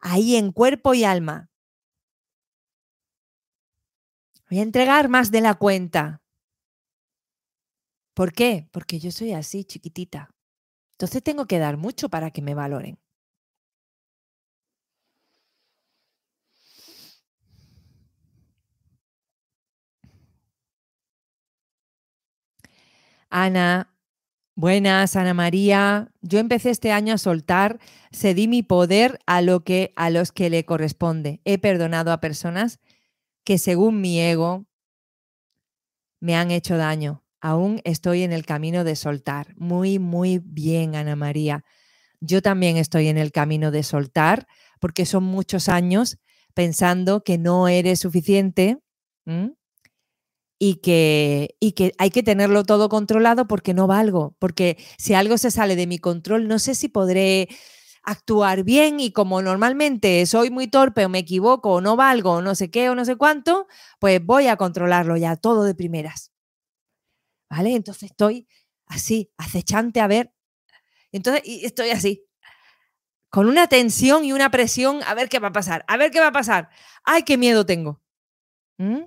[0.00, 1.50] ahí en cuerpo y alma.
[4.48, 6.22] Voy a entregar más de la cuenta.
[8.14, 8.68] ¿Por qué?
[8.70, 10.33] Porque yo soy así, chiquitita.
[10.94, 12.98] Entonces tengo que dar mucho para que me valoren.
[23.30, 23.92] Ana,
[24.54, 26.12] buenas, Ana María.
[26.22, 27.80] Yo empecé este año a soltar,
[28.12, 31.40] cedí mi poder a lo que a los que le corresponde.
[31.44, 32.78] He perdonado a personas
[33.44, 34.66] que según mi ego
[36.20, 37.23] me han hecho daño.
[37.44, 39.54] Aún estoy en el camino de soltar.
[39.58, 41.62] Muy, muy bien, Ana María.
[42.20, 44.46] Yo también estoy en el camino de soltar
[44.80, 46.18] porque son muchos años
[46.54, 48.78] pensando que no eres suficiente
[50.58, 55.36] y que, y que hay que tenerlo todo controlado porque no valgo, porque si algo
[55.38, 57.48] se sale de mi control, no sé si podré
[58.04, 62.42] actuar bien y como normalmente soy muy torpe o me equivoco o no valgo o
[62.42, 63.66] no sé qué o no sé cuánto,
[64.00, 66.33] pues voy a controlarlo ya todo de primeras.
[67.54, 67.76] ¿Vale?
[67.76, 68.48] Entonces estoy
[68.86, 70.34] así, acechante a ver.
[71.12, 72.26] Entonces estoy así,
[73.30, 76.18] con una tensión y una presión, a ver qué va a pasar, a ver qué
[76.18, 76.68] va a pasar.
[77.04, 78.02] Ay, qué miedo tengo.
[78.78, 79.04] ¿Mm?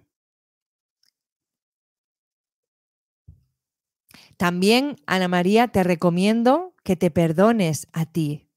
[4.37, 8.49] También, Ana María, te recomiendo que te perdones a ti.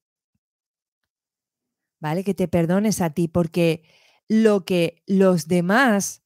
[1.99, 2.23] ¿Vale?
[2.23, 3.83] Que te perdones a ti, porque
[4.29, 6.23] lo que los demás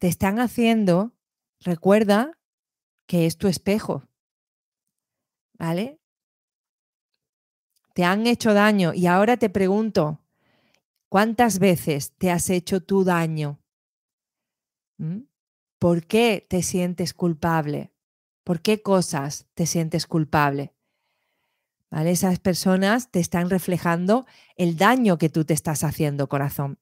[0.00, 1.12] te están haciendo,
[1.60, 2.38] recuerda
[3.06, 4.04] que es tu espejo.
[5.58, 6.00] ¿Vale?
[7.94, 10.20] Te han hecho daño y ahora te pregunto,
[11.08, 13.60] ¿cuántas veces te has hecho tu daño?
[14.98, 15.20] ¿Mm?
[15.78, 17.92] ¿Por qué te sientes culpable?
[18.42, 20.74] ¿Por qué cosas te sientes culpable?
[21.90, 22.10] ¿Vale?
[22.10, 26.78] Esas personas te están reflejando el daño que tú te estás haciendo, corazón.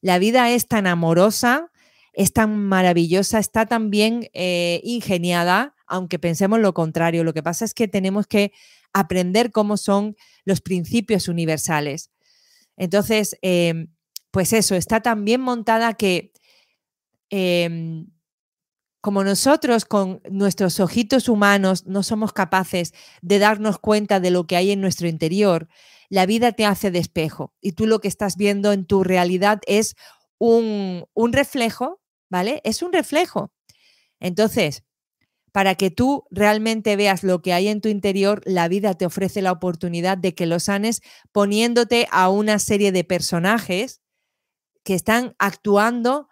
[0.00, 1.70] La vida es tan amorosa,
[2.18, 7.22] es tan maravillosa, está tan bien eh, ingeniada, aunque pensemos lo contrario.
[7.22, 8.50] Lo que pasa es que tenemos que
[8.92, 12.10] aprender cómo son los principios universales.
[12.76, 13.94] Entonces, em,
[14.32, 16.32] pues eso, está tan bien montada que
[17.30, 18.08] em,
[19.00, 24.56] como nosotros con nuestros ojitos humanos no somos capaces de darnos cuenta de lo que
[24.56, 25.68] hay en nuestro interior,
[26.08, 29.60] la vida te hace de espejo y tú lo que estás viendo en tu realidad
[29.68, 29.94] es
[30.40, 31.97] un reflejo,
[32.30, 32.60] ¿vale?
[32.64, 33.52] Es un reflejo.
[34.20, 34.84] Entonces,
[35.52, 39.42] para que tú realmente veas lo que hay en tu interior, la vida te ofrece
[39.42, 41.00] la oportunidad de que lo sanes
[41.32, 44.00] poniéndote a una serie de personajes
[44.84, 46.28] que están actuando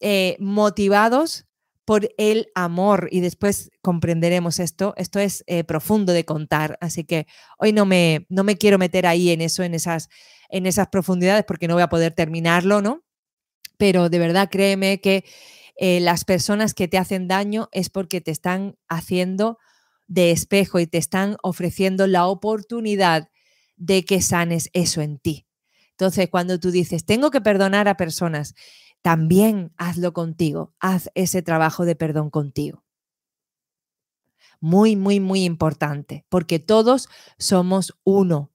[0.00, 1.46] eh, motivados
[1.84, 4.94] por el amor y después comprenderemos esto.
[4.96, 7.26] Esto es eh, profundo de contar, así que
[7.58, 10.08] hoy no me, no me quiero meter ahí en eso, en esas,
[10.48, 13.02] en esas profundidades, porque no voy a poder terminarlo, ¿no?
[13.82, 15.24] Pero de verdad créeme que
[15.74, 19.58] eh, las personas que te hacen daño es porque te están haciendo
[20.06, 23.28] de espejo y te están ofreciendo la oportunidad
[23.74, 25.48] de que sanes eso en ti.
[25.90, 28.54] Entonces, cuando tú dices, tengo que perdonar a personas,
[29.02, 32.84] también hazlo contigo, haz ese trabajo de perdón contigo.
[34.60, 38.52] Muy, muy, muy importante, porque todos somos uno.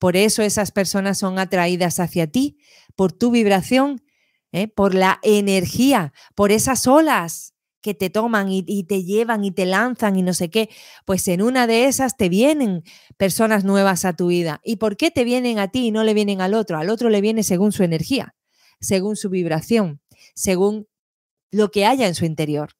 [0.00, 2.58] Por eso esas personas son atraídas hacia ti,
[2.96, 4.03] por tu vibración.
[4.54, 4.68] ¿Eh?
[4.68, 9.66] por la energía, por esas olas que te toman y, y, te llevan y te
[9.66, 10.70] lanzan y no sé qué,
[11.04, 12.82] pues en una de esas te vienen
[13.18, 14.60] personas nuevas a tu vida.
[14.64, 16.78] ¿Y por qué te vienen a ti y no le vienen al otro?
[16.78, 18.34] Al otro le viene según su energía,
[18.80, 20.00] según su vibración,
[20.34, 20.86] según
[21.50, 22.70] lo que haya en su interior.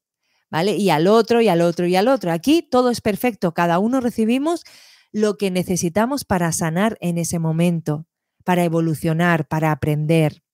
[0.49, 0.77] ¿Vale?
[0.77, 2.31] Y al otro, y al otro, y al otro.
[2.31, 4.63] Aquí todo es perfecto, cada uno recibimos
[5.11, 8.07] lo que necesitamos para sanar en ese momento,
[8.45, 10.44] para evolucionar, para aprender.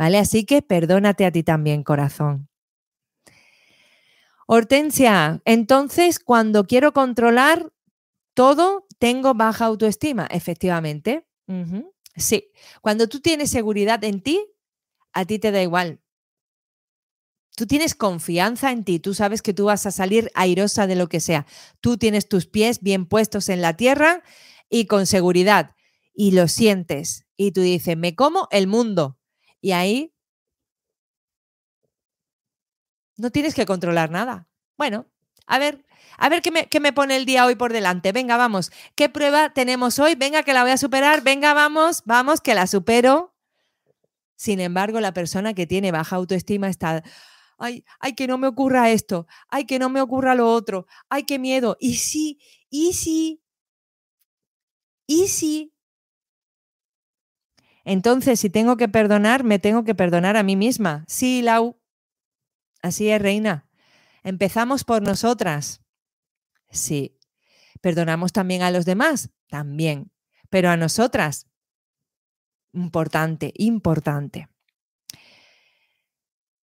[0.00, 0.16] ¿Vale?
[0.16, 2.48] Así que perdónate a ti también, corazón.
[4.46, 7.70] Hortensia, entonces cuando quiero controlar
[8.32, 10.26] todo, tengo baja autoestima.
[10.30, 11.28] Efectivamente.
[12.16, 12.50] Sí.
[12.80, 14.42] Cuando tú tienes seguridad en ti,
[15.12, 16.00] a ti te da igual.
[17.54, 21.10] Tú tienes confianza en ti, tú sabes que tú vas a salir airosa de lo
[21.10, 21.44] que sea.
[21.82, 24.22] Tú tienes tus pies bien puestos en la tierra
[24.70, 25.76] y con seguridad.
[26.14, 27.26] Y lo sientes.
[27.36, 29.19] Y tú dices, me como el mundo.
[29.60, 30.14] Y ahí
[33.16, 34.48] no tienes que controlar nada.
[34.76, 35.06] Bueno,
[35.46, 35.84] a ver,
[36.16, 38.12] a ver qué me, qué me, pone el día hoy por delante.
[38.12, 38.72] Venga, vamos.
[38.94, 40.14] ¿Qué prueba tenemos hoy?
[40.14, 41.22] Venga, que la voy a superar.
[41.22, 43.34] Venga, vamos, vamos, que la supero.
[44.36, 47.02] Sin embargo, la persona que tiene baja autoestima está,
[47.58, 51.24] ay, ay, que no me ocurra esto, ay, que no me ocurra lo otro, ay,
[51.24, 51.76] qué miedo.
[51.78, 52.40] Y sí,
[52.70, 53.42] y sí,
[55.06, 55.69] y sí,
[57.90, 61.04] entonces, si tengo que perdonar, me tengo que perdonar a mí misma.
[61.08, 61.76] Sí, Lau.
[62.82, 63.68] Así es, reina.
[64.22, 65.82] Empezamos por nosotras.
[66.70, 67.18] Sí.
[67.80, 69.30] ¿Perdonamos también a los demás?
[69.48, 70.12] También.
[70.50, 71.48] Pero a nosotras,
[72.72, 74.48] importante, importante.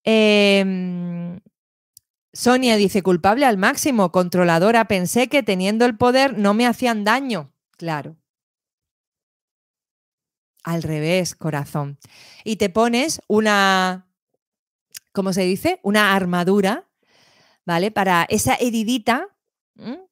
[0.05, 1.41] Eh,
[2.31, 7.51] Sonia dice, culpable al máximo, controladora, pensé que teniendo el poder no me hacían daño.
[7.71, 8.15] Claro,
[10.67, 11.97] al revés, corazón.
[12.43, 14.05] Y te pones una,
[15.13, 15.79] ¿cómo se dice?
[15.81, 16.89] Una armadura,
[17.65, 17.89] ¿vale?
[17.89, 19.29] Para esa heridita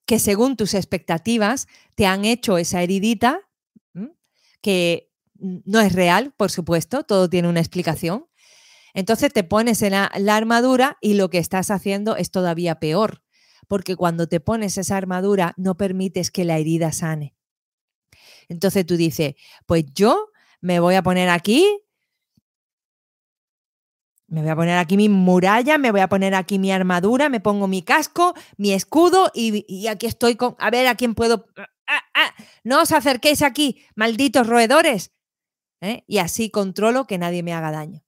[0.05, 3.41] que según tus expectativas te han hecho esa heridita,
[4.61, 8.25] que no es real, por supuesto, todo tiene una explicación.
[8.93, 13.23] Entonces te pones en la, la armadura y lo que estás haciendo es todavía peor,
[13.67, 17.35] porque cuando te pones esa armadura no permites que la herida sane.
[18.47, 19.35] Entonces tú dices,
[19.65, 20.29] pues yo
[20.61, 21.65] me voy a poner aquí,
[24.27, 27.39] me voy a poner aquí mi muralla, me voy a poner aquí mi armadura, me
[27.39, 31.47] pongo mi casco, mi escudo y, aquí estoy con, a ver a quién puedo...
[31.55, 35.11] Ah, ah, ah, no os acerquéis aquí, malditos roedores.
[35.81, 36.03] ¿eh?
[36.07, 38.03] Y así controlo que nadie me haga daño.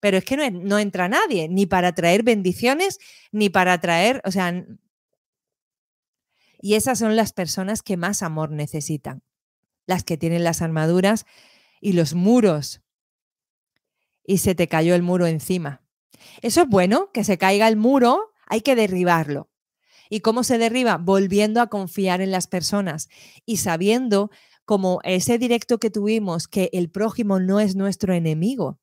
[0.00, 2.98] Pero es que no, no entra nadie, ni para traer bendiciones,
[3.32, 4.64] ni para traer, o sea...
[6.60, 9.22] Y esas son las personas que más amor necesitan,
[9.86, 11.24] las que tienen las armaduras
[11.80, 12.82] y los muros.
[14.24, 15.82] Y se te cayó el muro encima.
[16.42, 19.50] Eso es bueno, que se caiga el muro, hay que derribarlo.
[20.10, 20.96] ¿Y cómo se derriba?
[20.96, 23.08] Volviendo a confiar en las personas
[23.44, 24.30] y sabiendo,
[24.64, 28.78] como ese directo que tuvimos, que el prójimo no es nuestro enemigo.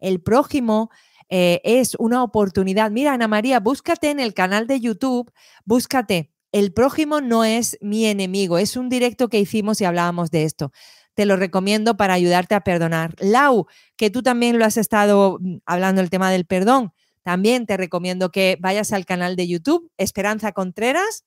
[0.00, 0.90] El prójimo
[1.28, 2.90] eh, es una oportunidad.
[2.90, 5.32] Mira, Ana María, búscate en el canal de YouTube,
[5.64, 6.30] búscate.
[6.52, 8.58] El prójimo no es mi enemigo.
[8.58, 10.70] Es un directo que hicimos y hablábamos de esto
[11.14, 13.14] te lo recomiendo para ayudarte a perdonar.
[13.20, 16.92] Lau, que tú también lo has estado mm, hablando el tema del perdón,
[17.22, 21.24] también te recomiendo que vayas al canal de YouTube, Esperanza Contreras,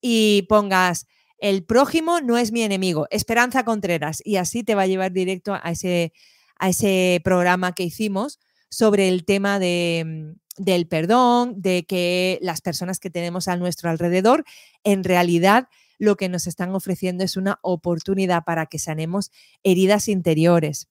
[0.00, 1.06] y pongas
[1.38, 5.54] el prójimo no es mi enemigo, Esperanza Contreras, y así te va a llevar directo
[5.54, 6.12] a ese,
[6.58, 8.40] a ese programa que hicimos
[8.70, 13.90] sobre el tema de, mm, del perdón, de que las personas que tenemos a nuestro
[13.90, 14.44] alrededor
[14.82, 19.30] en realidad lo que nos están ofreciendo es una oportunidad para que sanemos
[19.62, 20.88] heridas interiores.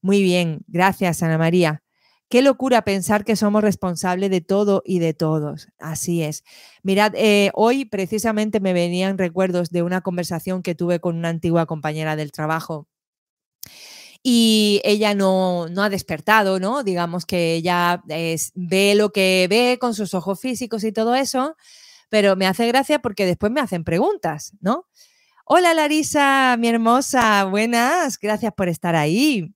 [0.00, 1.82] Muy bien, gracias Ana María.
[2.28, 5.68] Qué locura pensar que somos responsables de todo y de todos.
[5.78, 6.44] Así es.
[6.82, 11.66] Mirad, eh, hoy precisamente me venían recuerdos de una conversación que tuve con una antigua
[11.66, 12.88] compañera del trabajo
[14.22, 16.84] y ella no, no, ha despertado, ¿no?
[16.84, 21.56] Digamos que ella ve lo que ve con sus ojos físicos y todo eso,
[22.12, 24.86] pero me hace gracia porque después me hacen preguntas, ¿no?
[25.46, 29.54] Hola Larisa, mi hermosa, buenas, gracias por estar ahí.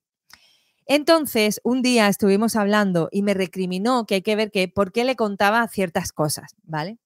[0.86, 5.04] Entonces, un día estuvimos hablando y me recriminó que hay que ver que por qué
[5.04, 6.96] le contaba ciertas cosas, ¿vale?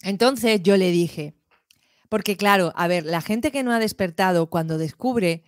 [0.00, 1.34] Entonces yo le dije,
[2.08, 5.44] porque claro, a ver, la gente que no ha despertado cuando descubre,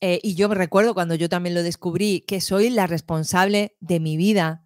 [0.00, 3.98] eh, y yo me recuerdo cuando yo también lo descubrí, que soy la responsable de
[3.98, 4.64] mi vida,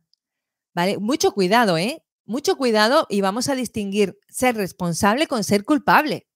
[1.00, 2.02] mucho cuidado, ¿eh?
[2.24, 6.26] Mucho cuidado y vamos a distinguir ser responsable con ser culpable.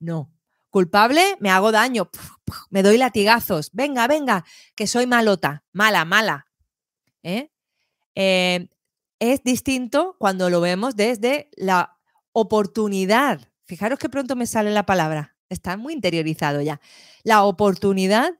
[0.00, 0.34] No,
[0.74, 2.10] culpable, me hago daño,
[2.70, 6.48] me doy latigazos, venga, venga, que soy malota, mala, mala.
[7.22, 7.52] ¿eh?
[8.16, 8.68] Eh,
[9.20, 11.96] es distinto cuando lo vemos desde la
[12.32, 13.52] oportunidad.
[13.64, 16.80] Fijaros que pronto me sale la palabra, está muy interiorizado ya.
[17.22, 18.34] La oportunidad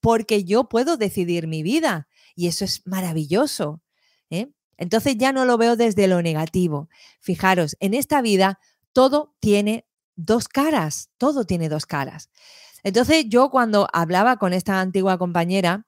[0.00, 3.80] porque yo puedo decidir mi vida y eso es maravilloso.
[4.78, 6.88] Entonces ya no lo veo desde lo negativo.
[7.20, 8.58] Fijaros, en esta vida
[8.92, 12.30] todo tiene dos caras, todo tiene dos caras.
[12.82, 15.86] Entonces yo cuando hablaba con esta antigua compañera,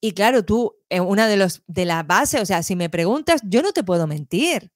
[0.00, 3.40] y claro, tú, eh, una de, los, de las bases, o sea, si me preguntas,
[3.44, 4.70] yo no te puedo mentir.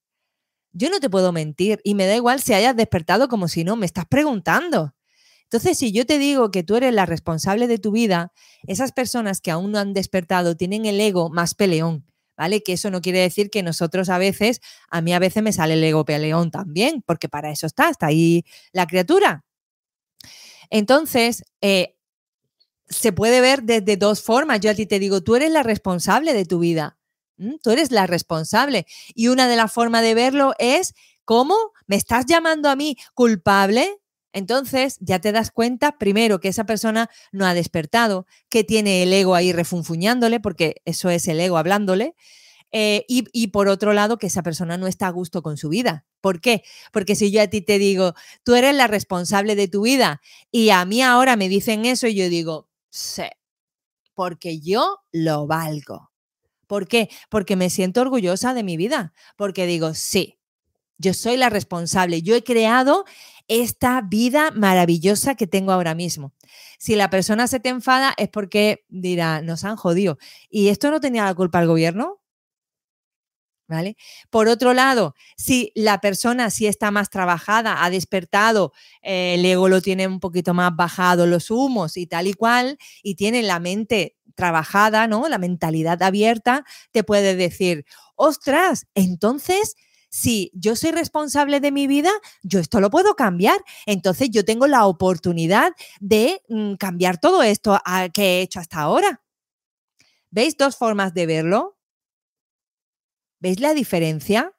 [0.73, 3.77] Yo no te puedo mentir y me da igual si hayas despertado como si no,
[3.77, 4.95] me estás preguntando.
[5.43, 8.33] Entonces, si yo te digo que tú eres la responsable de tu vida,
[8.67, 12.07] esas personas que aún no han despertado tienen el ego más peleón,
[12.39, 12.63] ¿vale?
[12.63, 15.75] Que eso no quiere decir que nosotros a veces, a mí a veces me sale
[15.75, 19.45] el ego peleón también, porque para eso está, está ahí la criatura.
[20.71, 21.97] Entonces, eh,
[22.89, 24.61] se puede ver desde dos formas.
[24.61, 26.97] Yo a ti te digo, tú eres la responsable de tu vida.
[27.63, 28.87] Tú eres la responsable.
[29.15, 31.57] Y una de las formas de verlo es, ¿cómo?
[31.87, 33.99] ¿Me estás llamando a mí culpable?
[34.33, 39.13] Entonces ya te das cuenta, primero, que esa persona no ha despertado, que tiene el
[39.13, 42.15] ego ahí refunfuñándole, porque eso es el ego hablándole.
[42.71, 45.71] Eh, y, y, por otro lado, que esa persona no está a gusto con su
[45.71, 46.05] vida.
[46.21, 46.63] ¿Por qué?
[46.93, 48.15] Porque si yo a ti te digo,
[48.45, 50.21] tú eres la responsable de tu vida
[50.51, 53.23] y a mí ahora me dicen eso y yo digo, Sí,
[54.15, 56.11] porque yo lo valgo.
[56.67, 57.11] ¿Por qué?
[57.31, 60.38] Porque me siento orgullosa de mi vida, porque digo, sí,
[60.99, 63.05] yo soy la responsable, yo he creado
[63.49, 66.35] esta vida maravillosa que tengo ahora mismo.
[66.79, 70.19] Si la persona se te enfada es porque dirá, nos han jodido.
[70.51, 72.21] ¿Y esto no tenía la culpa el gobierno?
[73.69, 73.99] ¿Vale?
[74.31, 78.73] Por otro lado, si la persona sí está más trabajada, ha despertado,
[79.03, 82.79] eh, el ego lo tiene un poquito más bajado, los humos y tal y cual,
[83.03, 85.29] y tiene la mente trabajada, ¿no?
[85.29, 87.85] La mentalidad abierta, te puede decir,
[88.17, 89.75] ostras, entonces,
[90.09, 92.11] si yo soy responsable de mi vida,
[92.43, 93.63] yo esto lo puedo cambiar.
[93.87, 97.81] Entonces yo tengo la oportunidad de mm, cambiar todo esto
[98.13, 99.23] que he hecho hasta ahora.
[100.31, 101.79] ¿Veis dos formas de verlo?
[103.41, 104.53] ¿Veis la diferencia?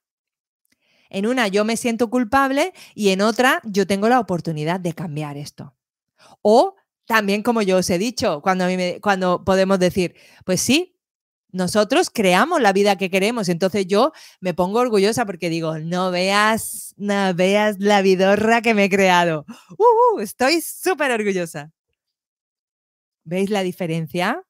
[1.09, 5.37] En una yo me siento culpable y en otra yo tengo la oportunidad de cambiar
[5.37, 5.75] esto.
[6.41, 6.75] O
[7.05, 8.65] también, como yo os he dicho, cuando,
[9.01, 10.98] cuando podemos decir, pues sí,
[11.51, 13.49] nosotros creamos la vida que queremos.
[13.49, 18.85] Entonces yo me pongo orgullosa porque digo, no veas, no veas la vidorra que me
[18.85, 19.45] he creado.
[19.77, 21.71] Uh, uh estoy súper orgullosa.
[23.23, 24.43] ¿Veis la diferencia?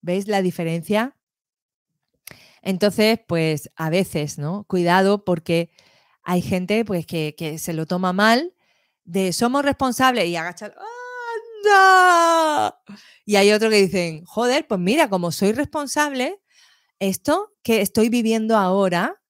[0.00, 1.16] ¿Veis la diferencia?
[2.62, 4.64] Entonces, pues a veces, ¿no?
[4.64, 5.70] Cuidado porque
[6.22, 8.54] hay gente pues, que, se lo toma mal
[9.04, 10.74] de somos responsables y agachar.
[13.24, 16.40] Y hay otro que dicen, joder, pues mira, como soy responsable,
[16.98, 19.20] esto que estoy viviendo ahora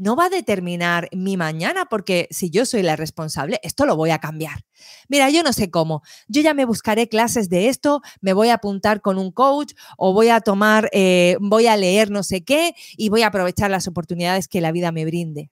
[0.00, 4.10] no va a determinar mi mañana, porque si yo soy la responsable, esto lo voy
[4.10, 4.64] a cambiar.
[5.10, 6.02] Mira, yo no sé cómo.
[6.26, 10.14] Yo ya me buscaré clases de esto, me voy a apuntar con un coach o
[10.14, 13.88] voy a tomar, eh, voy a leer no sé qué y voy a aprovechar las
[13.88, 15.50] oportunidades que la vida me brinde.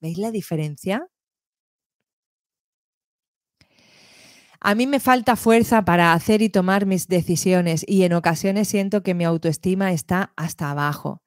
[0.00, 1.06] ¿Veis la diferencia?
[4.64, 9.02] A mí me falta fuerza para hacer y tomar mis decisiones y en ocasiones siento
[9.02, 11.20] que mi autoestima está hasta abajo.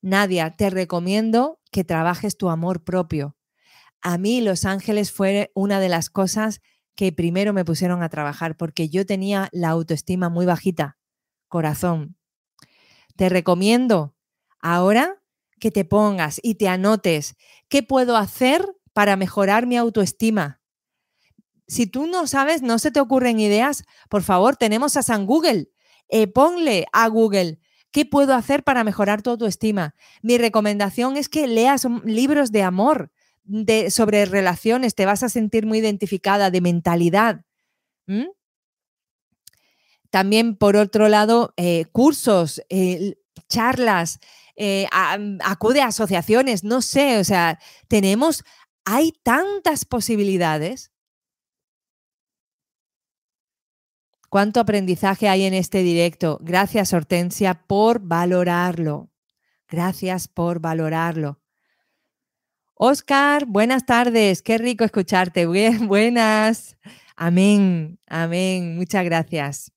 [0.00, 3.36] Nadia, te recomiendo que trabajes tu amor propio.
[4.00, 6.60] A mí Los Ángeles fue una de las cosas
[6.94, 10.98] que primero me pusieron a trabajar porque yo tenía la autoestima muy bajita.
[11.48, 12.16] Corazón.
[13.16, 14.14] Te recomiendo
[14.60, 15.20] ahora
[15.58, 17.34] que te pongas y te anotes
[17.68, 20.57] qué puedo hacer para mejorar mi autoestima.
[21.68, 25.70] Si tú no sabes, no se te ocurren ideas, por favor, tenemos a San Google.
[26.08, 27.60] Eh, ponle a Google
[27.90, 29.94] ¿Qué puedo hacer para mejorar tu autoestima?
[30.22, 33.10] Mi recomendación es que leas libros de amor,
[33.44, 37.44] de, sobre relaciones, te vas a sentir muy identificada, de mentalidad.
[40.10, 43.16] También, por otro lado, eh, cursos, eh,
[43.48, 44.20] charlas,
[45.42, 48.44] acude a asociaciones, no sé, o sea, tenemos,
[48.84, 50.90] hay tantas posibilidades
[54.28, 56.38] Cuánto aprendizaje hay en este directo.
[56.42, 59.10] Gracias, Hortensia, por valorarlo.
[59.68, 61.40] Gracias por valorarlo.
[62.74, 64.42] Oscar, buenas tardes.
[64.42, 65.46] Qué rico escucharte.
[65.86, 66.76] buenas.
[67.16, 68.76] Amén, amén.
[68.76, 69.72] Muchas gracias.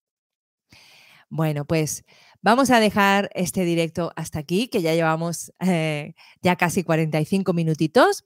[1.30, 2.04] Bueno, pues
[2.42, 8.26] vamos a dejar este directo hasta aquí, que ya llevamos eh, ya casi 45 minutitos.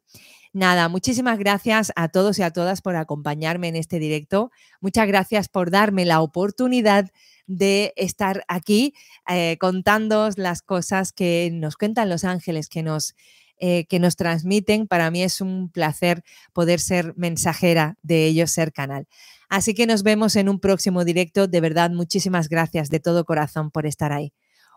[0.56, 4.52] Nada, muchísimas gracias a todos y a todas por acompañarme en este directo.
[4.80, 7.12] Muchas gracias por darme la oportunidad
[7.46, 8.94] de estar aquí
[9.28, 13.16] eh, contándoos las cosas que nos cuentan los ángeles, que nos,
[13.58, 14.88] eh, que nos transmiten.
[14.88, 19.10] Para mí es un placer poder ser mensajera de ellos, ser canal.
[19.50, 21.48] Así que nos vemos en un próximo directo.
[21.48, 24.32] De verdad, muchísimas gracias de todo corazón por estar ahí.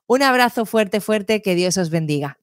[0.08, 2.36] Un abrazo fuerte, fuerte, que Dios os bendiga.